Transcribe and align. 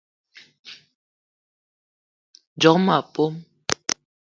Djock 2.59 2.77
ma 2.85 2.97
pom 3.13 3.33